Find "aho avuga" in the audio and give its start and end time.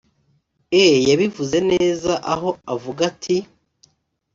2.33-3.01